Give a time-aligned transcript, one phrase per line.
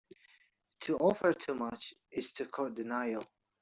[0.79, 3.23] To offer too much, is to court denial.